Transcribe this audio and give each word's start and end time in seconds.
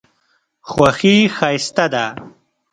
خوښي 0.69 1.15
ښایسته 1.35 1.85
ده. 1.93 2.05